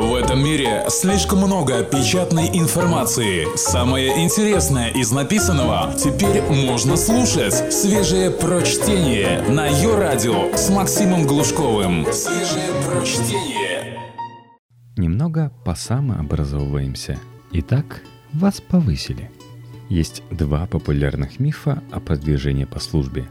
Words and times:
В 0.00 0.14
этом 0.14 0.42
мире 0.42 0.86
слишком 0.88 1.40
много 1.40 1.84
печатной 1.84 2.48
информации. 2.54 3.46
Самое 3.54 4.24
интересное 4.24 4.88
из 4.88 5.12
написанного 5.12 5.92
теперь 5.92 6.40
можно 6.40 6.96
слушать. 6.96 7.70
Свежее 7.70 8.30
прочтение 8.30 9.42
на 9.42 9.66
ее 9.66 9.98
радио 9.98 10.56
с 10.56 10.70
Максимом 10.70 11.26
Глушковым. 11.26 12.06
Свежее 12.14 12.70
прочтение. 12.88 14.00
Немного 14.96 15.52
посамообразовываемся. 15.66 17.18
Итак, 17.52 18.00
вас 18.32 18.62
повысили. 18.62 19.30
Есть 19.90 20.22
два 20.30 20.66
популярных 20.66 21.38
мифа 21.38 21.82
о 21.92 22.00
продвижении 22.00 22.64
по 22.64 22.80
службе. 22.80 23.28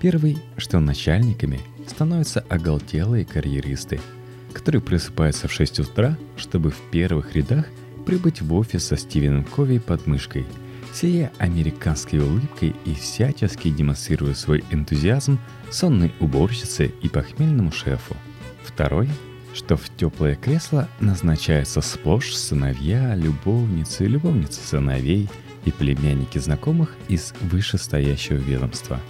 Первый, 0.00 0.38
что 0.56 0.78
начальниками 0.78 1.58
становятся 1.88 2.44
оголтелые 2.48 3.24
карьеристы– 3.24 4.00
которые 4.52 4.80
просыпаются 4.80 5.48
в 5.48 5.52
6 5.52 5.80
утра, 5.80 6.16
чтобы 6.36 6.70
в 6.70 6.80
первых 6.90 7.34
рядах 7.34 7.66
прибыть 8.06 8.42
в 8.42 8.52
офис 8.54 8.86
со 8.86 8.96
Стивеном 8.96 9.44
Кови 9.44 9.78
под 9.78 10.06
мышкой, 10.06 10.46
сияя 10.92 11.32
американской 11.38 12.20
улыбкой 12.20 12.74
и 12.84 12.94
всячески 12.94 13.70
демонстрируя 13.70 14.34
свой 14.34 14.64
энтузиазм 14.70 15.38
сонной 15.70 16.12
уборщице 16.20 16.92
и 17.02 17.08
похмельному 17.08 17.72
шефу. 17.72 18.16
Второй 18.64 19.08
что 19.54 19.76
в 19.76 19.88
теплое 19.96 20.34
кресло 20.34 20.88
назначаются 21.00 21.80
сплошь 21.80 22.34
сыновья, 22.34 23.14
любовницы, 23.14 24.06
любовницы 24.06 24.60
сыновей 24.60 25.28
и 25.64 25.70
племянники 25.70 26.38
знакомых 26.38 26.94
из 27.08 27.34
вышестоящего 27.40 28.36
ведомства. 28.36 29.00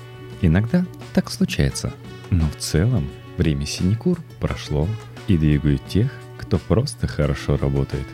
Иногда 0.41 0.85
так 1.15 1.31
случается, 1.31 1.95
но 2.31 2.49
в 2.49 2.57
целом 2.57 3.09
время 3.37 3.67
синекур 3.67 4.19
прошло, 4.41 4.89
и 5.35 5.39
двигают 5.39 5.87
тех, 5.87 6.11
кто 6.39 6.59
просто 6.59 7.07
хорошо 7.07 7.57
работает. 7.57 8.07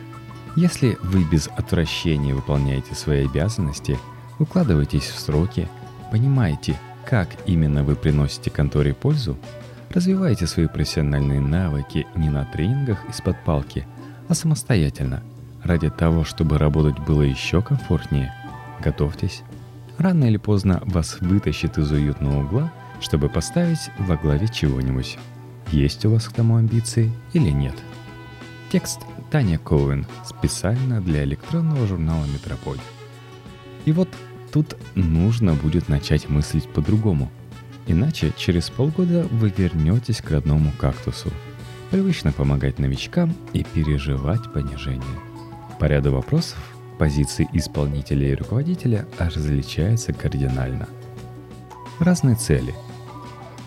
Если 0.55 0.97
вы 1.03 1.23
без 1.23 1.47
отвращения 1.47 2.33
выполняете 2.33 2.95
свои 2.95 3.25
обязанности, 3.25 3.97
укладываетесь 4.39 5.03
в 5.03 5.19
сроки, 5.19 5.67
понимаете, 6.11 6.79
как 7.05 7.29
именно 7.45 7.83
вы 7.83 7.95
приносите 7.95 8.49
конторе 8.49 8.93
пользу, 8.93 9.37
развиваете 9.89 10.47
свои 10.47 10.67
профессиональные 10.67 11.39
навыки 11.39 12.07
не 12.15 12.29
на 12.29 12.45
тренингах 12.45 12.99
из-под 13.09 13.43
палки, 13.43 13.87
а 14.27 14.33
самостоятельно, 14.33 15.23
ради 15.63 15.89
того, 15.89 16.23
чтобы 16.23 16.57
работать 16.57 16.99
было 16.99 17.21
еще 17.21 17.61
комфортнее, 17.61 18.33
готовьтесь. 18.83 19.43
Рано 19.97 20.25
или 20.25 20.37
поздно 20.37 20.81
вас 20.85 21.17
вытащит 21.19 21.77
из 21.77 21.91
уютного 21.91 22.43
угла, 22.43 22.71
чтобы 23.01 23.29
поставить 23.29 23.89
во 23.97 24.15
главе 24.15 24.47
чего-нибудь 24.47 25.17
есть 25.71 26.05
у 26.05 26.11
вас 26.11 26.27
к 26.27 26.33
тому 26.33 26.57
амбиции 26.57 27.11
или 27.33 27.49
нет. 27.49 27.75
Текст 28.71 29.01
Таня 29.31 29.57
Коуэн 29.57 30.05
специально 30.25 31.01
для 31.01 31.23
электронного 31.23 31.87
журнала 31.87 32.25
«Метрополь». 32.25 32.79
И 33.85 33.91
вот 33.91 34.09
тут 34.51 34.75
нужно 34.95 35.53
будет 35.53 35.89
начать 35.89 36.29
мыслить 36.29 36.69
по-другому. 36.69 37.31
Иначе 37.87 38.31
через 38.37 38.69
полгода 38.69 39.27
вы 39.31 39.51
вернетесь 39.55 40.21
к 40.21 40.29
родному 40.29 40.71
кактусу. 40.77 41.31
Привычно 41.89 42.31
помогать 42.31 42.77
новичкам 42.77 43.35
и 43.53 43.63
переживать 43.63 44.53
понижение. 44.53 45.03
По 45.79 45.85
ряду 45.85 46.11
вопросов 46.11 46.59
позиции 46.99 47.47
исполнителя 47.53 48.31
и 48.31 48.35
руководителя 48.35 49.07
различаются 49.17 50.13
кардинально. 50.13 50.87
Разные 51.99 52.35
цели. 52.35 52.75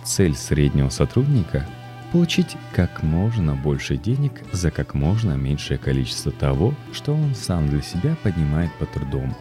Цель 0.05 0.37
среднего 0.37 0.91
сотрудника 0.91 1.67
получить 2.13 2.59
как 2.75 3.03
можно 3.03 3.57
больше 3.57 3.97
денег 3.97 4.33
за 4.53 4.71
как 4.71 4.93
можно 4.93 5.33
меньшее 5.33 5.79
количество 5.79 6.31
того, 6.31 6.75
что 6.93 7.15
он 7.15 7.35
сам 7.35 7.69
для 7.69 7.81
себя 7.81 8.17
поднимает 8.23 8.71
по 8.75 8.85
трудом. 8.85 9.35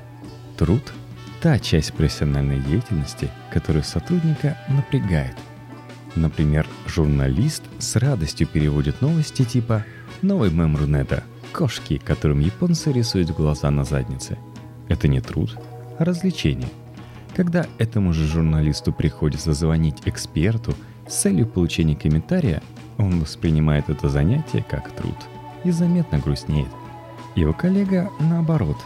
Труд– 0.58 0.82
та 1.42 1.60
часть 1.60 1.94
профессиональной 1.94 2.60
деятельности, 2.62 3.30
которая 3.52 3.84
сотрудника 3.84 4.58
напрягает. 4.70 5.36
Например, 6.16 6.66
журналист 6.88 7.64
с 7.80 7.96
радостью 7.98 8.48
переводит 8.48 9.02
новости 9.02 9.44
типа 9.44 9.84
«Новый 10.22 10.50
мем 10.50 10.78
Рунета»– 10.78 11.24
кошки, 11.52 11.98
которым 11.98 12.40
японцы 12.40 12.94
рисуют 12.94 13.32
глаза 13.32 13.70
на 13.70 13.84
заднице. 13.84 14.38
Это 14.88 15.10
не 15.10 15.20
труд, 15.20 15.58
а 16.00 16.06
развлечение. 16.06 16.70
Когда 17.36 17.66
этому 17.80 18.14
же 18.14 18.28
журналисту 18.28 18.94
приходится 18.94 19.52
звонить 19.54 19.98
эксперту– 20.06 20.74
с 21.12 21.22
целью 21.22 21.46
получения 21.46 21.96
комментария 21.96 22.64
он 22.98 23.20
воспринимает 23.20 23.90
это 23.90 24.08
занятие 24.08 24.66
как 24.68 24.92
труд 24.96 25.16
и 25.66 25.72
заметно 25.72 26.20
грустнеет. 26.20 26.70
Его 27.36 27.52
коллега, 27.52 28.10
наоборот, 28.20 28.78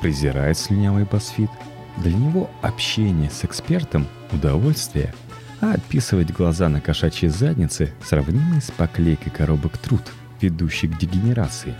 презирает 0.00 0.56
слюнявый 0.56 1.04
басфит. 1.04 1.50
Для 1.98 2.12
него 2.12 2.50
общение 2.62 3.30
с 3.30 3.44
экспертом– 3.44 4.06
удовольствие, 4.32 5.14
а 5.60 5.74
отписывать 5.74 6.32
глаза 6.32 6.68
на 6.68 6.80
кошачьей 6.80 7.30
заднице 7.30 7.92
сравнимы 8.02 8.60
с 8.60 8.70
поклейкой 8.70 9.30
коробок 9.30 9.78
труд, 9.78 10.02
ведущий 10.40 10.88
к 10.88 10.98
дегенерации. 10.98 11.74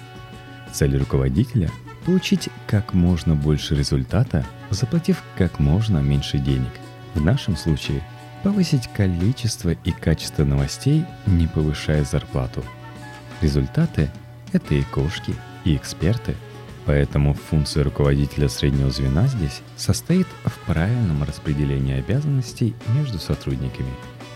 Цель 0.72 0.98
руководителя– 0.98 1.70
получить 2.04 2.50
как 2.66 2.92
можно 2.92 3.34
больше 3.34 3.74
результата, 3.74 4.44
заплатив 4.70 5.22
как 5.36 5.58
можно 5.58 5.98
меньше 5.98 6.38
денег. 6.38 6.72
В 7.14 7.24
нашем 7.24 7.56
случае– 7.56 8.02
повысить 8.44 8.88
количество 8.88 9.70
и 9.70 9.90
качество 9.90 10.44
новостей, 10.44 11.06
не 11.26 11.46
повышая 11.46 12.04
зарплату. 12.04 12.62
Результаты– 13.40 14.10
это 14.52 14.74
и 14.74 14.82
кошки, 14.82 15.34
и 15.64 15.74
эксперты. 15.74 16.36
Поэтому 16.84 17.32
функция 17.32 17.82
руководителя 17.82 18.50
среднего 18.50 18.90
звена 18.90 19.26
здесь 19.28 19.62
состоит 19.78 20.26
в 20.44 20.58
правильном 20.66 21.22
распределении 21.22 21.98
обязанностей 21.98 22.74
между 22.88 23.18
сотрудниками, 23.18 23.90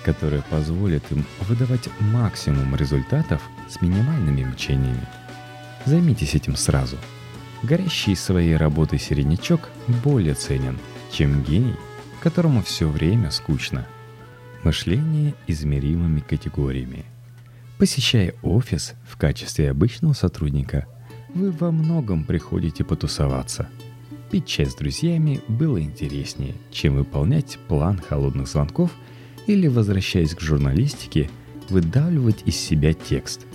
которое 0.07 0.41
позволит 0.41 1.05
им 1.13 1.27
выдавать 1.41 1.91
максимум 2.01 2.75
результатов 2.77 3.43
с 3.69 3.83
минимальными 3.83 4.43
мучениями. 4.43 5.07
Займитесь 5.85 6.35
этим 6.35 6.57
сразу. 6.57 6.97
Горящий 7.63 8.15
своей 8.15 8.57
работой 8.57 8.99
середнячок 8.99 9.69
более 10.03 10.33
ценен, 10.33 10.79
чем 11.13 11.43
гений, 11.43 11.77
которому 12.23 12.63
все 12.63 12.89
время 12.89 13.31
скучно– 13.31 13.87
Мышление 14.65 15.35
измеримыми 15.47 16.19
категориями. 16.19 17.05
Посещая 17.79 18.35
офис 18.43 18.95
в 19.09 19.17
качестве 19.17 19.71
обычного 19.71 20.15
сотрудника, 20.15 20.87
вы 21.33 21.53
во 21.53 21.71
многом 21.71 22.25
приходите 22.25 22.83
потусоваться. 22.83 23.69
Пить 24.33 24.47
чай 24.47 24.67
с 24.67 24.75
друзьями 24.75 25.41
было 25.47 25.81
интереснее, 25.81 26.55
чем 26.73 26.97
выполнять 26.97 27.57
план 27.69 27.99
холодных 27.99 28.49
звонков 28.49 28.91
или, 29.47 29.69
возвращаясь 29.69 30.35
к 30.35 30.41
журналистике, 30.41 31.31
выдавливать 31.69 32.43
из 32.45 32.57
себя 32.57 32.95
текст. 32.95 33.47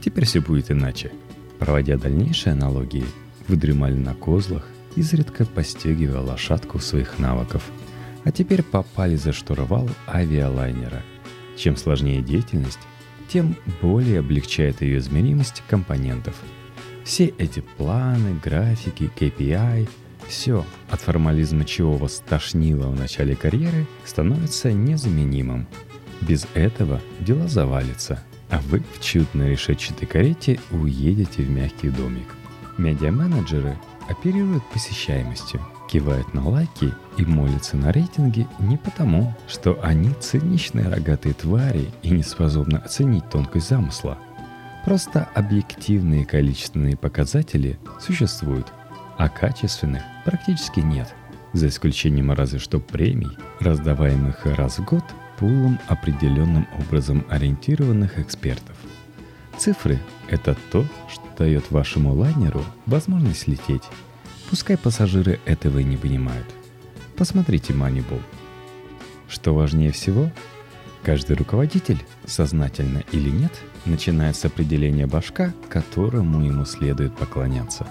Теперь 0.00 0.24
все 0.24 0.40
будет 0.40 0.70
иначе. 0.70 1.12
Проводя 1.58 1.98
дальнейшие 1.98 2.54
аналогии, 2.54 3.04
вы 3.48 3.56
дремали 3.56 3.94
на 3.94 4.14
козлах, 4.14 4.66
изредка 4.96 5.44
постегивая 5.44 6.20
лошадку 6.20 6.78
своих 6.78 7.18
навыков– 7.18 7.62
а 8.24 8.32
теперь 8.32 8.62
попали 8.62 9.16
за 9.16 9.32
штурвал 9.32 9.88
авиалайнера. 10.06 11.02
Чем 11.56 11.76
сложнее 11.76 12.22
деятельность, 12.22 12.78
тем 13.28 13.56
более 13.82 14.20
облегчает 14.20 14.80
ее 14.82 14.98
измеримость 14.98 15.62
компонентов. 15.68 16.34
Все 17.04 17.26
эти 17.38 17.60
планы, 17.60 18.38
графики, 18.42 19.10
KPI, 19.18 19.88
все, 20.26 20.64
от 20.90 21.00
формализма 21.00 21.64
чего 21.64 21.96
вас 21.96 22.22
тошнило 22.28 22.88
в 22.88 22.96
начале 22.98 23.34
карьеры, 23.34 23.86
становится 24.04 24.72
незаменимым. 24.72 25.66
Без 26.20 26.46
этого 26.54 27.00
дела 27.20 27.48
завалятся, 27.48 28.22
а 28.50 28.60
вы 28.60 28.82
в 28.94 29.02
чудной 29.02 29.52
решетчатой 29.52 30.06
карете 30.06 30.60
уедете 30.70 31.42
в 31.42 31.50
мягкий 31.50 31.90
домик. 31.90 32.28
Медиа-менеджеры 32.76 33.78
оперируют 34.08 34.64
посещаемостью– 34.70 35.60
кивают 35.88 36.34
на 36.34 36.48
лайки 36.48 36.92
и 37.16 37.24
молятся 37.24 37.76
на 37.76 37.90
рейтинги 37.90 38.46
не 38.58 38.76
потому, 38.76 39.34
что 39.48 39.78
они 39.82 40.10
циничные 40.20 40.88
рогатые 40.88 41.34
твари 41.34 41.88
и 42.02 42.10
не 42.10 42.22
способны 42.22 42.76
оценить 42.76 43.28
тонкость 43.30 43.68
замысла. 43.68 44.18
Просто 44.84 45.28
объективные 45.34 46.24
количественные 46.24 46.96
показатели 46.96 47.78
существуют, 48.00 48.72
а 49.16 49.28
качественных 49.28 50.02
практически 50.24 50.80
нет, 50.80 51.12
за 51.52 51.68
исключением 51.68 52.32
разве 52.32 52.58
что 52.58 52.78
премий, 52.78 53.36
раздаваемых 53.60 54.46
раз 54.46 54.78
в 54.78 54.84
год 54.84 55.04
пулом 55.38 55.78
определенным 55.88 56.66
образом 56.78 57.24
ориентированных 57.28 58.18
экспертов. 58.18 58.76
Цифры– 59.56 59.98
это 60.28 60.56
то, 60.70 60.84
что 61.10 61.22
дает 61.36 61.70
вашему 61.70 62.14
лайнеру 62.14 62.64
возможность 62.86 63.48
лететь 63.48 63.82
Пускай 64.50 64.78
пассажиры 64.78 65.40
этого 65.44 65.78
и 65.78 65.84
не 65.84 65.96
понимают. 65.96 66.46
Посмотрите 67.16 67.72
Moneyball. 67.72 68.22
Что 69.28 69.54
важнее 69.54 69.92
всего? 69.92 70.30
Каждый 71.02 71.36
руководитель, 71.36 72.02
сознательно 72.26 73.02
или 73.12 73.30
нет, 73.30 73.52
начинает 73.84 74.36
с 74.36 74.44
определения 74.44 75.06
башка, 75.06 75.52
которому 75.68 76.44
ему 76.44 76.64
следует 76.64 77.16
поклоняться. 77.16 77.86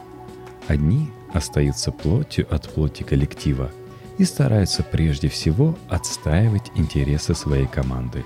Одни 0.67 1.09
остаются 1.33 1.91
плотью 1.91 2.47
от 2.53 2.67
плоти 2.69 3.03
коллектива 3.03 3.71
и 4.17 4.25
стараются 4.25 4.83
прежде 4.83 5.29
всего 5.29 5.77
отстаивать 5.89 6.71
интересы 6.75 7.35
своей 7.35 7.67
команды. 7.67 8.25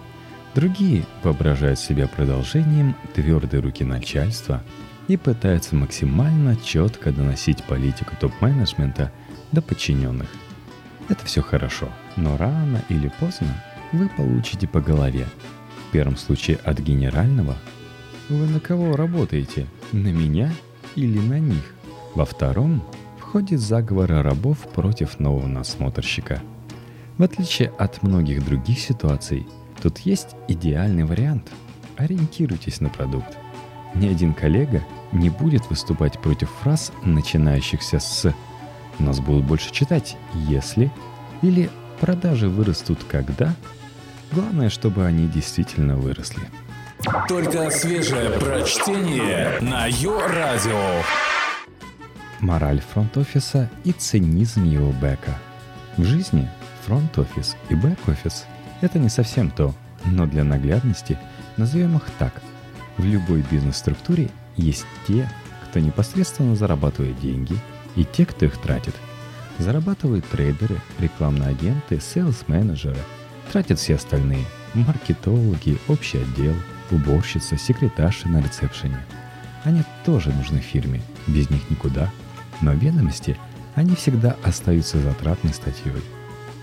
Другие 0.56 1.06
воображают 1.24 1.80
себя 1.80 2.08
продолжением 2.08 2.96
твердой 3.14 3.60
руки 3.60 3.84
начальства 3.84 4.64
и 5.12 5.18
пытаются 5.18 5.76
максимально 5.76 6.56
четко 6.56 7.12
доносить 7.12 7.62
политику 7.66 8.16
топ-менеджмента 8.18 9.12
до 9.52 9.62
подчиненных. 9.62 10.30
Это 11.10 11.26
все 11.26 11.42
хорошо, 11.42 11.90
но 12.16 12.38
рано 12.38 12.82
или 12.88 13.12
поздно 13.20 13.62
вы 13.92 14.08
получите 14.08 14.70
по 14.70 14.80
голове. 14.80 15.28
В 15.90 15.92
первом 15.92 16.16
случае 16.16 16.60
от 16.64 16.80
генерального. 16.80 17.58
Вы 18.30 18.48
на 18.48 18.62
кого 18.62 18.96
работаете? 18.96 19.68
На 19.92 20.14
меня 20.14 20.50
или 20.96 21.20
на 21.20 21.40
них? 21.40 21.74
Во 22.16 22.24
втором 22.24 22.82
входит 23.20 23.60
заговор 23.60 24.12
рабов 24.12 24.60
против 24.74 25.20
нового 25.20 25.48
насмотрщика. 25.48 26.42
В 27.18 27.24
отличие 27.24 27.74
от 27.78 28.02
многих 28.02 28.46
других 28.46 28.80
ситуаций, 28.80 29.46
тут 29.82 30.00
есть 30.00 30.38
идеальный 30.48 31.04
вариант. 31.04 31.52
Ориентируйтесь 31.98 32.80
на 32.80 32.88
продукт. 32.88 33.38
Ни 33.94 34.08
один 34.08 34.34
коллега 34.34 34.82
не 35.12 35.30
будет 35.30 35.70
выступать 35.70 36.20
против 36.20 36.50
фраз, 36.62 36.92
начинающихся 37.04 38.00
с 38.00 38.34
«нас 39.00 39.20
будут 39.20 39.46
больше 39.46 39.72
читать, 39.72 40.18
если» 40.34 40.92
или 41.42 41.70
«продажи 42.00 42.50
вырастут 42.50 43.00
когда», 43.04 43.56
Главное, 44.32 44.70
чтобы 44.70 45.06
они 45.06 45.28
действительно 45.28 45.98
выросли. 45.98 46.44
Только 47.28 47.70
свежее 47.70 48.30
прочтение 48.40 49.60
на 49.60 49.88
Йо-Радио. 49.88 51.04
Мораль 52.40 52.82
фронт-офиса 52.94 53.70
и 53.84 53.92
цинизм 53.92 54.64
его 54.64 54.92
бэка. 54.94 55.38
В 55.98 56.06
жизни 56.06 56.50
фронт-офис 56.86 57.58
и 57.70 57.76
бэк-офис– 57.76 58.46
это 58.82 59.00
не 59.00 59.10
совсем 59.10 59.52
то, 59.52 59.74
но 60.06 60.26
для 60.26 60.44
наглядности 60.44 61.20
назовем 61.58 61.98
их 61.98 62.04
так. 62.18 62.34
В 62.98 63.04
любой 63.04 63.44
бизнес-структуре 63.52 64.30
есть 64.58 64.86
те, 65.08 65.32
кто 65.70 65.80
непосредственно 65.80 66.56
зарабатывает 66.56 67.20
деньги, 67.20 67.56
и 67.96 68.06
те, 68.06 68.26
кто 68.26 68.46
их 68.46 68.58
тратит. 68.58 68.96
Зарабатывают 69.58 70.26
трейдеры, 70.26 70.78
рекламные 71.00 71.50
агенты, 71.50 72.00
сейлс-менеджеры– 72.00 72.98
Тратят 73.52 73.80
все 73.80 73.96
остальные– 73.96 74.46
маркетологи, 74.74 75.78
общий 75.90 76.20
отдел, 76.20 76.54
уборщица, 76.90 77.58
секретарши 77.58 78.30
на 78.30 78.42
ресепшене. 78.42 78.98
Они 79.66 79.84
тоже 80.06 80.32
нужны 80.32 80.60
фирме, 80.60 81.02
без 81.28 81.50
них 81.50 81.70
никуда. 81.70 82.10
Но 82.62 82.72
ведомости, 82.72 83.38
они 83.76 83.94
всегда 83.96 84.38
остаются 84.44 85.00
затратной 85.00 85.54
статьей. 85.54 86.02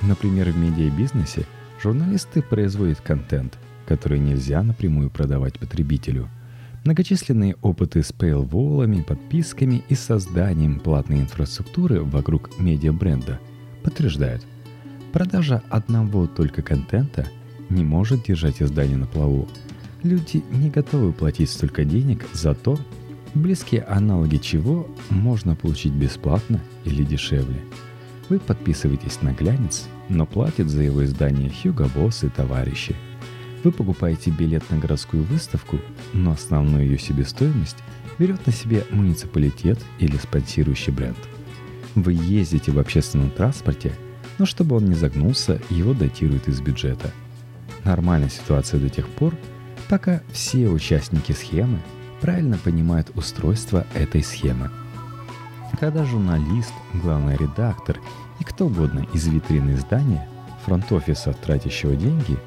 Например, 0.00 0.50
в 0.50 0.56
медиабизнесе 0.56 1.44
журналисты 1.82 2.40
производят 2.40 3.02
контент, 3.02 3.58
который 3.86 4.18
нельзя 4.18 4.62
напрямую 4.62 5.10
продавать 5.10 5.58
потребителю. 5.58 6.30
Многочисленные 6.84 7.56
опыты 7.62 8.02
с 8.02 8.12
пейволлами, 8.12 9.02
подписками 9.02 9.82
и 9.88 9.94
созданием 9.94 10.80
платной 10.80 11.20
инфраструктуры 11.20 12.02
вокруг 12.02 12.58
медиабренда 12.58 13.40
подтверждают– 13.82 14.46
Продажа 15.12 15.62
одного 15.70 16.26
только 16.26 16.62
контента 16.62 17.26
не 17.70 17.82
может 17.82 18.24
держать 18.24 18.60
издание 18.60 18.96
на 18.96 19.06
плаву. 19.06 19.48
Люди 20.02 20.44
не 20.50 20.70
готовы 20.70 21.12
платить 21.12 21.50
столько 21.50 21.84
денег 21.84 22.26
за 22.32 22.54
то, 22.54 22.78
близкие 23.34 23.82
аналоги 23.82 24.36
чего 24.36 24.86
можно 25.08 25.56
получить 25.56 25.92
бесплатно 25.92 26.60
или 26.84 27.02
дешевле. 27.02 27.60
Вы 28.28 28.38
подписываетесь 28.38 29.22
на 29.22 29.32
глянец, 29.32 29.88
но 30.08 30.26
платит 30.26 30.68
за 30.68 30.82
его 30.82 31.04
издание 31.04 31.50
Хьюго 31.50 31.88
Босс 31.94 32.22
и 32.22 32.28
товарищи. 32.28 32.94
Вы 33.64 33.72
покупаете 33.72 34.30
билет 34.30 34.68
на 34.70 34.78
городскую 34.78 35.22
выставку, 35.24 35.78
но 36.12 36.32
основную 36.32 36.84
ее 36.84 36.98
себестоимость 36.98 37.78
берет 38.18 38.46
на 38.46 38.52
себе 38.52 38.84
муниципалитет 38.90 39.78
или 39.98 40.16
спонсирующий 40.16 40.92
бренд. 40.92 41.18
Вы 41.94 42.12
ездите 42.12 42.72
в 42.72 42.78
общественном 42.78 43.30
транспорте– 43.30 43.92
но 44.38 44.46
чтобы 44.46 44.76
он 44.76 44.84
не 44.86 44.94
загнулся, 44.94 45.60
его 45.68 45.92
датируют 45.92 46.48
из 46.48 46.60
бюджета. 46.60 47.10
Нормальная 47.84 48.28
ситуация 48.28 48.80
до 48.80 48.88
тех 48.88 49.08
пор, 49.08 49.34
пока 49.88 50.22
все 50.32 50.68
участники 50.68 51.32
схемы 51.32 51.80
правильно 52.20 52.56
понимают 52.56 53.10
устройство 53.14 53.86
этой 53.94 54.22
схемы. 54.22 54.70
Когда 55.78 56.04
журналист, 56.04 56.72
главный 56.94 57.36
редактор 57.36 58.00
и 58.40 58.44
кто 58.44 58.66
угодно 58.66 59.06
из 59.12 59.26
витрины 59.26 59.72
издания, 59.74 60.28
фронт-офиса, 60.64 61.32
тратящего 61.32 61.94
деньги, 61.94 62.38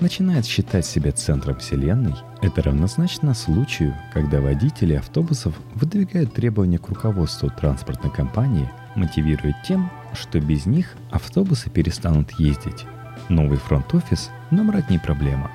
начинает 0.00 0.46
считать 0.46 0.86
себя 0.86 1.12
центром 1.12 1.56
вселенной, 1.58 2.14
это 2.42 2.62
равнозначно 2.62 3.34
случаю, 3.34 3.94
когда 4.12 4.40
водители 4.40 4.94
автобусов 4.94 5.54
выдвигают 5.74 6.34
требования 6.34 6.78
к 6.78 6.88
руководству 6.88 7.50
транспортной 7.50 8.12
компании, 8.12 8.68
мотивируя 8.96 9.56
тем, 9.66 9.90
что 10.14 10.40
без 10.40 10.66
них 10.66 10.96
автобусы 11.10 11.70
перестанут 11.70 12.32
ездить. 12.32 12.86
Новый 13.28 13.58
фронт-офис 13.58 14.30
набрать 14.50 14.90
не 14.90 14.98
проблема. 14.98 15.50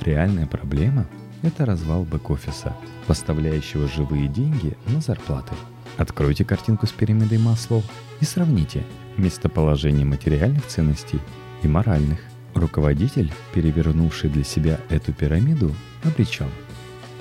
Реальная 0.00 0.46
проблема– 0.46 1.06
это 1.42 1.64
развал 1.64 2.04
бэк-офиса, 2.04 2.74
поставляющего 3.06 3.88
живые 3.88 4.28
деньги 4.28 4.76
на 4.86 5.00
зарплаты. 5.00 5.54
Откройте 5.96 6.44
картинку 6.44 6.86
с 6.86 6.92
пирамидой 6.92 7.38
Маслоу 7.38 7.82
и 8.20 8.24
сравните 8.24 8.84
местоположение 9.16 10.04
материальных 10.04 10.66
ценностей 10.66 11.20
и 11.62 11.68
моральных. 11.68 12.18
Руководитель, 12.56 13.32
перевернувший 13.54 14.30
для 14.30 14.44
себя 14.44 14.80
эту 14.88 15.12
пирамиду, 15.12 15.74
обречен. 16.02 16.50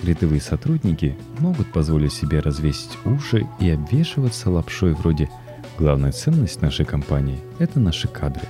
Рядовые 0.03 0.41
сотрудники 0.41 1.15
могут 1.39 1.71
позволить 1.71 2.13
себе 2.13 2.39
развесить 2.39 2.97
уши 3.05 3.47
и 3.59 3.69
обвешиваться 3.69 4.49
лапшой 4.49 4.93
вроде– 4.93 5.29
Главная 5.77 6.13
ценность 6.13 6.61
нашей 6.61 6.85
компании– 6.85 7.41
это 7.59 7.81
наши 7.81 8.07
кадры. 8.07 8.47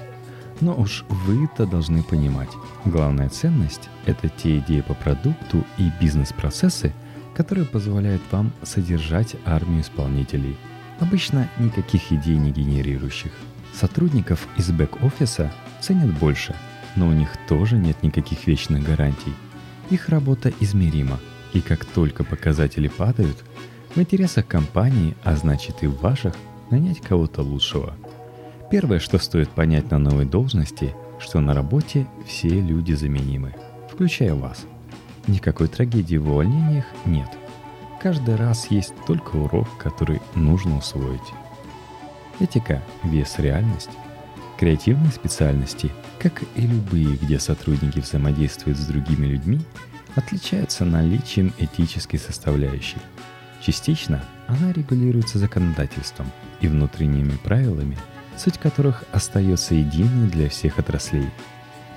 Но 0.61 0.75
уж 0.75 1.03
вы-то 1.09 1.65
должны 1.65 2.03
понимать, 2.03 2.49
главная 2.85 3.29
ценность– 3.29 3.89
это 4.05 4.29
те 4.29 4.59
идеи 4.59 4.81
по 4.81 4.93
продукту 4.93 5.65
и 5.79 5.89
бизнес-процессы, 5.99 6.93
которые 7.33 7.65
позволяют 7.65 8.21
вам 8.29 8.51
содержать 8.61 9.35
армию 9.43 9.81
исполнителей. 9.81 10.55
Обычно 10.99 11.49
никаких 11.57 12.11
идей 12.11 12.37
не 12.37 12.51
генерирующих. 12.51 13.31
Сотрудников 13.73 14.47
из 14.55 14.69
бэк-офиса 14.69 15.51
ценят 15.81 16.13
больше, 16.19 16.55
но 16.95 17.07
у 17.07 17.11
них 17.11 17.29
тоже 17.47 17.77
нет 17.77 18.03
никаких 18.03 18.47
вечных 18.47 18.83
гарантий. 18.83 19.33
Их 19.89 20.09
работа 20.09 20.51
измерима, 20.59 21.19
и 21.53 21.61
как 21.61 21.85
только 21.85 22.23
показатели 22.23 22.87
падают, 22.87 23.43
в 23.95 23.99
интересах 23.99 24.47
компании, 24.47 25.15
а 25.23 25.35
значит 25.35 25.83
и 25.83 25.87
в 25.87 25.99
ваших– 26.01 26.35
нанять 26.69 27.01
кого-то 27.01 27.41
лучшего. 27.41 27.93
Первое, 28.71 28.99
что 28.99 29.19
стоит 29.19 29.49
понять 29.49 29.91
на 29.91 29.99
новой 29.99 30.25
должности, 30.25 30.93
что 31.19 31.39
на 31.39 31.53
работе 31.53 32.07
все 32.25 32.49
люди 32.49 32.93
заменимы, 32.93 33.53
включая 33.91 34.33
вас. 34.33 34.65
Никакой 35.27 35.67
трагедии 35.67 36.17
в 36.17 36.29
увольнениях 36.29 36.85
нет. 37.05 37.29
Каждый 38.01 38.35
раз 38.35 38.67
есть 38.69 38.93
только 39.07 39.35
урок, 39.35 39.67
который 39.77 40.21
нужно 40.35 40.77
усвоить. 40.77 41.21
Этика, 42.39 42.83
вес, 43.03 43.35
реальность. 43.39 43.89
Креативные 44.57 45.11
специальности, 45.11 45.91
как 46.19 46.43
и 46.55 46.61
любые, 46.61 47.17
где 47.17 47.39
сотрудники 47.39 47.99
взаимодействуют 47.99 48.77
с 48.77 48.85
другими 48.85 49.27
людьми, 49.27 49.59
отличаются 50.15 50.85
наличием 50.85 51.53
этической 51.57 52.19
составляющей. 52.19 52.97
Частично 53.61 54.23
она 54.47 54.71
регулируется 54.71 55.39
законодательством– 55.39 56.31
и 56.61 56.67
внутренними 56.67 57.37
правилами, 57.43 57.97
суть 58.37 58.57
которых 58.57 59.03
остается 59.11 59.75
единой 59.75 60.29
для 60.29 60.49
всех 60.49 60.79
отраслей. 60.79 61.29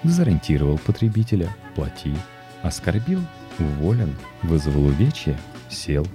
Дезориентировал 0.04 0.78
потребителя– 0.78 1.54
плати, 1.74 2.14
оскорбил– 2.62 3.20
уволен, 3.58 4.14
вызвал 4.42 4.86
увечья– 4.86 5.38
сел. 5.68 6.06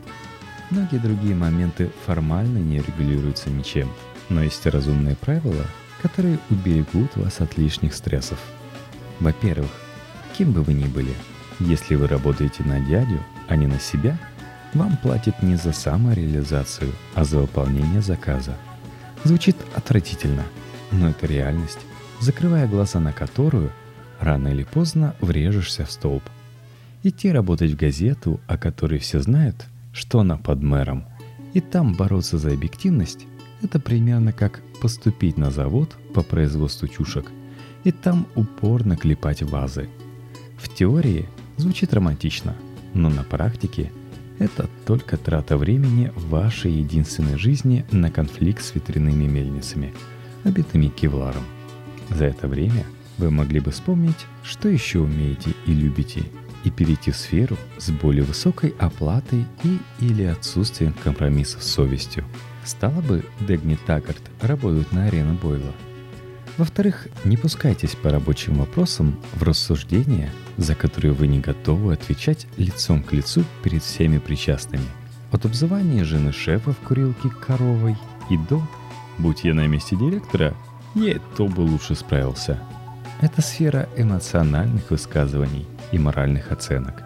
Многие 0.70 0.98
другие 0.98 1.36
моменты 1.36 1.92
формально 2.06 2.58
не 2.58 2.78
регулируются 2.78 3.50
ничем, 3.50 3.92
но 4.30 4.44
есть 4.44 4.66
разумные 4.66 5.16
правила, 5.16 5.66
которые 6.04 6.38
уберегут 6.52 7.16
вас 7.16 7.42
от 7.42 7.58
лишних 7.58 7.96
стрессов. 7.96 8.38
Во-первых, 9.20 9.72
кем 10.38 10.52
бы 10.52 10.62
вы 10.62 10.74
ни 10.74 10.86
были, 10.86 11.16
если 11.60 11.96
вы 11.96 12.08
работаете 12.08 12.64
на 12.64 12.80
дядю, 12.80 13.20
а 13.48 13.56
не 13.56 13.66
на 13.66 13.80
себя– 13.80 14.20
вам 14.74 14.98
платят 14.98 15.42
не 15.44 15.56
за 15.56 15.72
самореализацию, 15.72 16.92
а 17.14 17.24
за 17.24 17.40
выполнение 17.40 18.02
заказа. 18.02 18.56
Звучит 19.24 19.56
отвратительно, 19.76 20.44
но 20.92 21.10
это 21.10 21.28
реальность, 21.28 21.80
закрывая 22.20 22.68
глаза 22.68 23.00
на 23.00 23.14
которую 23.14 23.72
рано 24.20 24.50
или 24.50 24.64
поздно 24.64 25.16
врежешься 25.22 25.86
в 25.86 25.92
столб. 25.92 26.24
Идти 27.04 27.32
работать 27.32 27.72
в 27.72 27.76
газету, 27.76 28.40
о 28.48 28.58
которой 28.58 29.00
все 29.00 29.20
знают, 29.20 29.66
что 29.92 30.20
она 30.22 30.38
под 30.38 30.64
мэром, 30.64 31.06
и 31.54 31.60
там 31.60 31.94
бороться 31.94 32.38
за 32.38 32.52
объективность, 32.52 33.28
это 33.64 33.80
примерно 33.80 34.34
как 34.34 34.62
поступить 34.82 35.38
на 35.38 35.52
завод 35.52 35.96
по 36.14 36.22
производству 36.24 36.88
чушек 36.88 37.32
и 37.84 37.92
там 37.92 38.28
упорно 38.36 38.96
клепать 38.96 39.42
вазы. 39.44 39.90
В 40.58 40.74
теории 40.74 41.28
звучит 41.58 41.94
романтично, 41.94 42.56
но 42.94 43.10
на 43.10 43.24
практике 43.24 43.92
это 44.40 44.70
только 44.86 45.18
трата 45.18 45.58
времени 45.58 46.12
вашей 46.16 46.72
единственной 46.72 47.38
жизни 47.38 47.86
на 47.92 48.10
конфликт 48.10 48.64
с 48.64 48.74
ветряными 48.74 49.26
мельницами, 49.26 49.94
обитыми 50.44 50.88
кевларом. 50.88 51.44
За 52.10 52.26
это 52.26 52.48
время 52.48 52.86
вы 53.18 53.32
могли 53.32 53.60
бы 53.60 53.72
вспомнить, 53.72 54.26
что 54.44 54.70
еще 54.70 55.00
умеете 55.00 55.52
и 55.66 55.74
любите, 55.74 56.24
и 56.64 56.72
перейти 56.72 57.12
в 57.12 57.18
сферу 57.18 57.58
с 57.78 57.90
более 57.92 58.24
высокой 58.24 58.74
оплатой 58.80 59.46
и 59.64 59.78
или 60.00 60.24
отсутствием 60.24 60.94
компромиссов 61.04 61.64
с 61.64 61.68
совестью. 61.68 62.26
Стало 62.66 63.02
бы 63.02 63.26
Дегни 63.42 63.76
Таггарт 63.76 64.22
работать 64.42 64.92
на 64.92 65.06
арену 65.06 65.34
Бойла. 65.34 65.74
Во-вторых, 66.58 67.08
не 67.26 67.36
пускайтесь 67.36 67.96
по 67.96 68.10
рабочим 68.10 68.56
вопросам 68.56 69.20
в 69.34 69.44
рассуждения, 69.44 70.32
за 70.58 70.76
которые 70.76 71.14
вы 71.14 71.28
не 71.28 71.40
готовы 71.40 71.94
отвечать 71.94 72.48
лицом 72.58 73.02
к 73.02 73.12
лицу 73.12 73.44
перед 73.64 73.84
всеми 73.84 74.20
причастными. 74.20 74.86
От 75.32 75.46
обзывания 75.46 76.04
жены 76.04 76.32
шефа 76.32 76.74
в 76.74 76.78
курилке 76.88 77.30
коровой 77.30 77.98
и 78.30 78.38
до 78.38 78.62
«Будь 79.18 79.44
я 79.44 79.56
на 79.56 79.68
месте 79.68 79.96
директора, 79.96 80.54
я 80.94 81.20
то 81.36 81.48
бы 81.48 81.62
лучше 81.62 81.96
справился». 81.96 82.60
Это 83.20 83.42
сфера 83.42 83.90
эмоциональных 83.98 84.92
высказываний 84.92 85.66
и 85.92 85.98
моральных 85.98 86.52
оценок. 86.52 87.04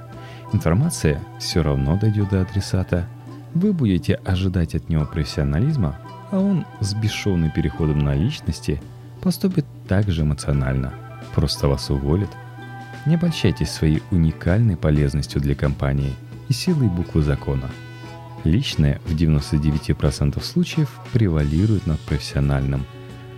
Информация 0.52 1.24
все 1.40 1.62
равно 1.62 1.98
дойдет 1.98 2.30
до 2.30 2.42
адресата. 2.42 3.08
Вы 3.54 3.74
будете 3.74 4.16
ожидать 4.16 4.75
от 4.75 4.89
него 4.89 5.06
профессионализма, 5.06 6.00
а 6.32 6.39
он 6.39 6.66
с 6.80 6.94
бесшовным 6.94 7.51
переходом 7.51 8.00
на 8.00 8.13
личности 8.13 8.82
поступит 9.22 9.66
так 9.88 10.10
же 10.10 10.22
эмоционально. 10.22 10.94
Просто 11.34 11.68
вас 11.68 11.89
уволит. 11.89 12.30
Не 13.06 13.16
обольщайтесь 13.16 13.72
своей 13.72 14.04
уникальной 14.12 14.75
полезностью 14.75 15.42
для 15.42 15.56
компании 15.56 16.13
и 16.50 16.54
силой 16.54 16.88
буквы 16.88 17.22
закона. 17.22 17.70
Личное 18.44 19.00
в 19.06 19.16
99% 19.16 20.42
случаев 20.44 20.89
превалирует 21.13 21.88
над 21.88 22.00
профессиональным. 22.01 22.86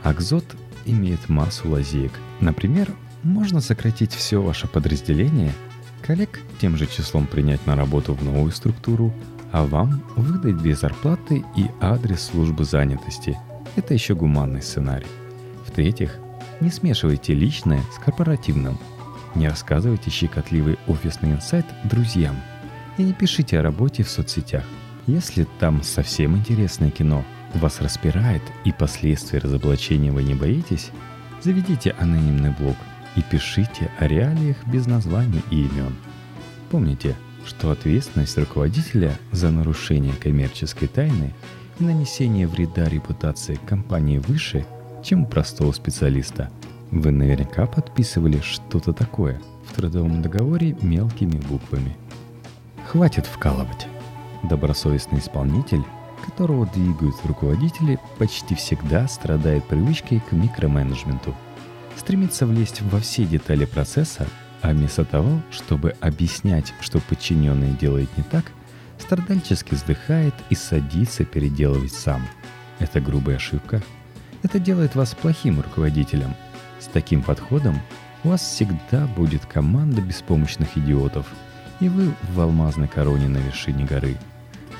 Акзот 0.04 0.46
имеет 0.86 1.30
массу 1.30 1.70
лазеек. 1.70 2.12
Например, 2.40 2.88
можно 3.24 3.62
сократить 3.62 4.14
все 4.14 4.42
ваше 4.42 4.68
подразделение, 4.68 5.54
коллег 6.02 6.40
тем 6.60 6.78
же 6.78 6.88
числом 6.88 7.28
принять 7.28 7.66
на 7.66 7.76
работу 7.76 8.14
в 8.14 8.24
новую 8.24 8.52
структуру, 8.52 9.14
а 9.52 9.66
вам 9.66 10.04
выдать 10.16 10.62
без 10.62 10.82
зарплаты 10.82 11.44
и 11.56 11.66
адрес 11.82 12.22
службы 12.22 12.66
занятости. 12.66 13.38
Это 13.76 13.94
еще 13.94 14.16
гуманный 14.16 14.62
сценарий. 14.62 15.08
В-третьих, 15.66 16.18
не 16.60 16.70
смешивайте 16.70 17.34
личное 17.34 17.82
с 17.96 18.00
корпоративным. 18.04 18.78
Не 19.36 19.48
рассказывайте 19.48 20.10
щекотливый 20.10 20.78
офисный 20.88 21.32
инсайт 21.32 21.66
друзьям. 21.84 22.36
И 22.98 23.04
не 23.04 23.14
пишите 23.14 23.60
о 23.60 23.64
работе 23.64 24.04
в 24.04 24.10
соцсетях. 24.10 24.64
Если 25.08 25.48
там 25.60 25.84
совсем 25.84 26.36
интересное 26.36 26.92
кино, 26.92 27.24
вас 27.56 27.82
распирает 27.82 28.42
и 28.64 28.72
последствий 28.72 29.40
разоблачения 29.40 30.12
вы 30.12 30.24
не 30.24 30.36
боитесь, 30.36 30.92
заведите 31.42 31.96
анонимный 31.98 32.52
блог 32.52 32.76
и 33.16 33.22
пишите 33.22 33.90
о 33.98 34.08
реалиях 34.08 34.58
без 34.68 34.86
названий 34.86 35.42
и 35.50 35.62
имен. 35.62 35.96
Помните, 36.70 37.16
что 37.50 37.72
ответственность 37.72 38.38
руководителя 38.38 39.18
за 39.32 39.50
нарушение 39.50 40.14
коммерческой 40.14 40.88
тайны 40.88 41.34
и 41.80 41.84
нанесение 41.84 42.48
вреда 42.48 42.86
репутации 42.86 43.60
компании 43.68 44.20
выше, 44.20 44.66
чем 45.04 45.24
у 45.24 45.26
простого 45.26 45.72
специалиста. 45.72 46.52
Вы 46.92 47.12
наверняка 47.12 47.66
подписывали 47.66 48.40
что-то 48.40 48.94
такое 48.94 49.42
в 49.68 49.74
трудовом 49.76 50.22
договоре 50.22 50.78
мелкими 50.82 51.38
буквами. 51.38 51.98
Хватит 52.88 53.26
вкалывать. 53.26 53.88
Добросовестный 54.44 55.20
исполнитель, 55.20 55.84
которого 56.26 56.68
двигают 56.68 57.16
руководители, 57.26 58.00
почти 58.20 58.56
всегда 58.56 59.08
страдает 59.08 59.66
привычкой 59.66 60.22
к 60.30 60.32
микроменеджменту– 60.32 61.36
стремится 62.00 62.46
влезть 62.48 62.82
во 62.82 63.00
все 63.00 63.26
детали 63.26 63.66
процесса, 63.66 64.26
а 64.62 64.72
вместо 64.72 65.06
того, 65.06 65.42
чтобы 65.52 65.96
объяснять, 66.02 66.74
что 66.82 67.00
подчиненный 67.00 67.72
делает 67.72 68.10
не 68.18 68.24
так, 68.24 68.46
страдальчески 68.98 69.74
вздыхает 69.74 70.34
и 70.50 70.56
садится 70.56 71.24
переделывать 71.26 71.94
сам. 71.94 72.28
Это 72.80 73.00
грубая 73.02 73.38
ошибка. 73.38 73.82
Это 74.44 74.60
делает 74.60 74.96
вас 74.96 75.14
плохим 75.14 75.62
руководителем. 75.62 76.36
С 76.80 76.86
таким 76.86 77.22
подходом 77.22 77.80
у 78.24 78.30
вас 78.30 78.42
всегда 78.42 79.08
будет 79.08 79.46
команда 79.46 80.02
беспомощных 80.02 80.78
идиотов, 80.78 81.26
и 81.80 81.90
вы 81.90 82.14
в 82.34 82.40
алмазной 82.40 82.88
короне 82.88 83.28
на 83.28 83.38
вершине 83.38 83.86
горы. 83.86 84.18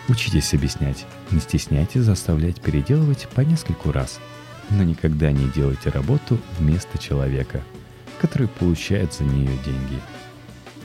Учитесь 0.08 0.54
объяснять, 0.54 1.06
не 1.32 1.40
стесняйтесь 1.40 2.02
заставлять 2.02 2.62
переделывать 2.62 3.28
по 3.30 3.42
нескольку 3.42 3.92
раз– 3.92 4.20
но 4.72 4.84
никогда 4.84 5.32
не 5.32 5.48
делайте 5.50 5.90
работу 5.90 6.40
вместо 6.58 6.98
человека, 6.98 7.62
который 8.20 8.48
получает 8.48 9.14
за 9.14 9.24
нее 9.24 9.52
деньги. 9.66 10.00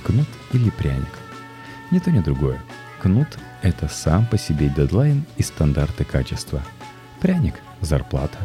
Кнут 0.03 0.27
или 0.53 0.71
пряник? 0.71 1.09
Ни 1.91 1.99
то, 1.99 2.11
ни 2.11 2.21
другое. 2.21 2.61
Кнут– 3.01 3.29
это 3.63 3.89
сам 3.89 4.27
по 4.27 4.39
себе 4.39 4.69
дедлайн 4.69 5.25
и 5.37 5.43
стандарты 5.43 6.05
качества. 6.05 6.63
Пряник– 7.21 7.55
зарплата. 7.81 8.39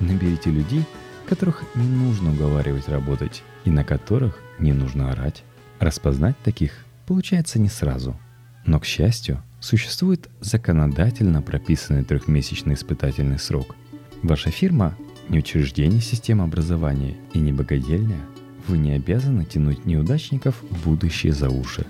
Наберите 0.00 0.50
людей, 0.50 0.84
которых 1.28 1.64
не 1.74 1.88
нужно 1.88 2.32
уговаривать 2.32 2.88
работать 2.88 3.42
и 3.64 3.70
на 3.70 3.84
которых 3.84 4.38
не 4.58 4.72
нужно 4.72 5.10
орать. 5.12 5.44
Распознать 5.80 6.36
таких 6.42 6.72
получается 7.06 7.58
не 7.58 7.68
сразу. 7.68 8.18
Но, 8.64 8.80
к 8.80 8.84
счастью, 8.84 9.42
существует 9.60 10.28
законодательно 10.40 11.42
прописанный 11.42 12.04
трехмесячный 12.04 12.74
испытательный 12.74 13.38
срок– 13.38 13.74
Ваша 14.22 14.50
фирма– 14.50 14.96
не 15.28 15.38
учреждение 15.38 16.00
системы 16.00 16.44
образования 16.44 17.16
и 17.32 17.38
не 17.38 17.52
богадельня. 17.52 18.18
Вы 18.66 18.78
не 18.78 18.92
обязаны 18.92 19.44
тянуть 19.44 19.84
неудачников 19.86 20.62
в 20.70 20.84
будущее 20.84 21.32
за 21.32 21.48
уши. 21.48 21.86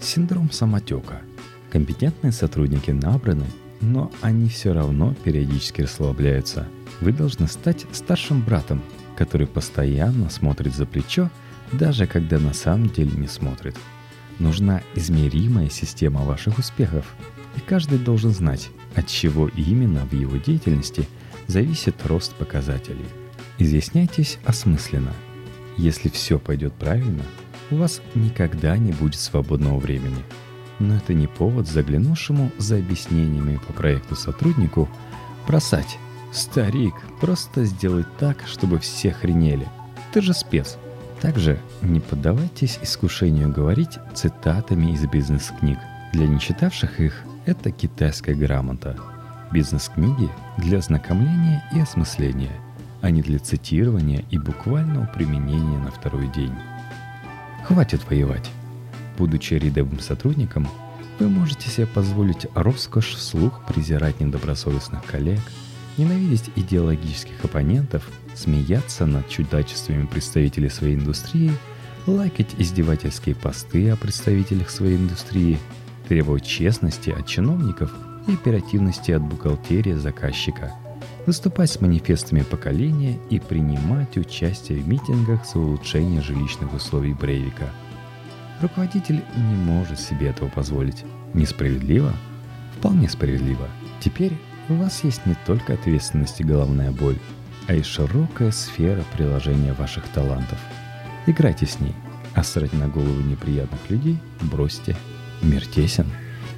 Синдром 0.00 0.50
самотека. 0.50 1.22
Компетентные 1.70 2.32
сотрудники 2.32 2.90
набраны, 2.90 3.46
но 3.80 4.10
они 4.22 4.48
все 4.48 4.72
равно 4.72 5.14
периодически 5.24 5.82
расслабляются. 5.82 6.66
Вы 7.00 7.12
должны 7.12 7.46
стать 7.46 7.86
старшим 7.92 8.42
братом, 8.42 8.82
который 9.16 9.46
постоянно 9.46 10.30
смотрит 10.30 10.74
за 10.74 10.86
плечо, 10.86 11.30
даже 11.72 12.06
когда 12.06 12.38
на 12.38 12.54
самом 12.54 12.88
деле 12.88 13.12
не 13.16 13.28
смотрит. 13.28 13.76
Нужна 14.38 14.82
измеримая 14.94 15.68
система 15.68 16.22
ваших 16.22 16.58
успехов, 16.58 17.04
и 17.56 17.60
каждый 17.60 17.98
должен 17.98 18.30
знать, 18.30 18.70
от 18.94 19.06
чего 19.06 19.48
именно 19.48 20.06
в 20.06 20.12
его 20.12 20.36
деятельности– 20.38 21.06
зависит 21.48 22.06
рост 22.06 22.34
показателей. 22.34 23.06
Изъясняйтесь 23.58 24.38
осмысленно. 24.44 25.12
Если 25.76 26.08
все 26.08 26.38
пойдет 26.38 26.72
правильно, 26.74 27.24
у 27.70 27.76
вас 27.76 28.00
никогда 28.14 28.76
не 28.76 28.92
будет 28.92 29.18
свободного 29.18 29.78
времени. 29.78 30.22
Но 30.78 30.94
это 30.94 31.12
не 31.12 31.26
повод 31.26 31.66
заглянувшему 31.66 32.52
за 32.58 32.76
объяснениями 32.76 33.58
по 33.66 33.72
проекту 33.72 34.14
сотруднику 34.14 34.88
бросать. 35.46 35.98
Старик, 36.32 36.94
просто 37.20 37.64
сделай 37.64 38.04
так, 38.20 38.44
чтобы 38.46 38.78
все 38.78 39.12
хренели. 39.12 39.66
Ты 40.12 40.20
же 40.20 40.34
спец. 40.34 40.76
Также 41.20 41.58
не 41.82 41.98
поддавайтесь 41.98 42.78
искушению 42.80 43.50
говорить 43.50 43.98
цитатами 44.14 44.92
из 44.92 45.04
бизнес-книг. 45.06 45.78
Для 46.12 46.28
нечитавших 46.28 47.00
их 47.00 47.24
это 47.44 47.72
китайская 47.72 48.34
грамота– 48.34 48.96
Бизнес-книги 49.50 50.28
для 50.58 50.78
ознакомления 50.78 51.64
и 51.74 51.80
осмысления, 51.80 52.52
а 53.00 53.10
не 53.10 53.22
для 53.22 53.38
цитирования 53.38 54.22
и 54.30 54.36
буквального 54.36 55.06
применения 55.06 55.78
на 55.78 55.90
второй 55.90 56.28
день. 56.28 56.52
Хватит 57.64 58.02
воевать. 58.10 58.50
Будучи 59.16 59.54
рядовым 59.54 60.00
сотрудником, 60.00 60.68
вы 61.18 61.30
можете 61.30 61.70
себе 61.70 61.86
позволить 61.86 62.46
роскошь 62.54 63.14
вслух 63.14 63.64
презирать 63.66 64.20
недобросовестных 64.20 65.02
коллег, 65.06 65.40
ненавидеть 65.96 66.50
идеологических 66.54 67.42
оппонентов, 67.42 68.06
смеяться 68.34 69.06
над 69.06 69.30
чудачествами 69.30 70.04
представителей 70.04 70.68
своей 70.68 70.96
индустрии, 70.96 71.52
лайкать 72.06 72.54
издевательские 72.58 73.34
посты 73.34 73.88
о 73.88 73.96
представителях 73.96 74.68
своей 74.68 74.96
индустрии, 74.96 75.58
требовать 76.06 76.46
честности 76.46 77.08
от 77.08 77.26
чиновников– 77.26 77.90
и 78.28 78.34
оперативности 78.34 79.10
от 79.10 79.22
бухгалтерии 79.22 79.94
заказчика. 79.94 80.72
выступать 81.26 81.70
с 81.70 81.80
манифестами 81.82 82.40
поколения 82.40 83.18
и 83.28 83.38
принимать 83.38 84.16
участие 84.16 84.80
в 84.80 84.88
митингах 84.88 85.44
за 85.44 85.58
улучшение 85.58 86.22
жилищных 86.22 86.72
условий 86.72 87.12
Брейвика. 87.12 87.68
Руководитель 88.62 89.22
не 89.36 89.54
может 89.54 90.00
себе 90.00 90.28
этого 90.28 90.48
позволить. 90.48 91.04
Несправедливо? 91.34 92.14
Вполне 92.78 93.10
справедливо. 93.10 93.68
Теперь 94.00 94.32
у 94.70 94.74
вас 94.74 95.04
есть 95.04 95.26
не 95.26 95.36
только 95.46 95.74
ответственность 95.74 96.40
и 96.40 96.44
головная 96.44 96.92
боль, 96.92 97.18
а 97.66 97.74
и 97.74 97.82
широкая 97.82 98.50
сфера 98.50 99.04
приложения 99.14 99.74
ваших 99.74 100.08
талантов. 100.08 100.58
Играйте 101.26 101.66
с 101.66 101.78
ней, 101.78 101.94
а 102.34 102.42
срать 102.42 102.72
на 102.72 102.88
голову 102.88 103.20
неприятных 103.20 103.90
людей 103.90 104.18
бросьте. 104.40 104.96
Мир 105.42 105.66
тесен. 105.66 106.06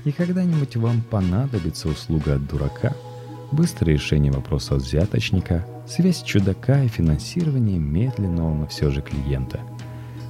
И 0.05 0.13
когда-нибудь 0.13 0.77
вам 0.77 1.03
понадобится 1.03 1.89
услуга 1.89 2.37
от 2.37 2.47
дурака, 2.47 2.95
быстрое 3.53 3.95
решение 3.95 4.33
вопроса 4.33 4.77
от 4.77 4.83
взяточника, 4.83 5.67
связь 5.87 6.23
чудака 6.23 6.83
и 6.83 6.89
финансирование 6.89 7.79
медленного, 7.79 8.55
но 8.55 8.67
все 8.67 8.91
же 8.91 9.03
клиента. 9.03 9.61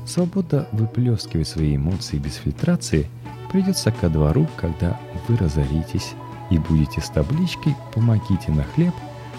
Свобода 0.06 0.68
выплескивать 0.72 1.46
свои 1.46 1.76
эмоции 1.76 2.18
без 2.18 2.34
фильтрации 2.34 3.08
придется 3.52 3.92
ко 3.92 4.08
двору, 4.08 4.48
когда 4.56 4.98
вы 5.28 5.36
разоритесь 5.36 6.14
и 6.50 6.58
будете 6.58 7.00
с 7.00 7.08
табличкой 7.10 7.76
«Помогите 7.94 8.50
на 8.50 8.64
хлеб» 8.64 8.94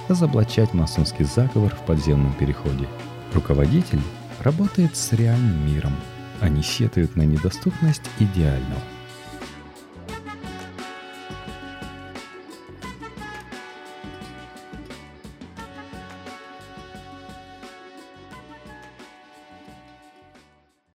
разоблачать 0.07 0.73
масонский 0.73 1.25
заговор 1.25 1.75
в 1.75 1.85
подземном 1.85 2.33
переходе. 2.33 2.87
Руководитель 3.33 4.01
работает 4.39 4.95
с 4.95 5.11
реальным 5.13 5.67
миром, 5.67 5.95
а 6.39 6.49
не 6.49 6.63
сетует 6.63 7.15
на 7.15 7.23
недоступность 7.23 8.03
идеального. 8.19 8.81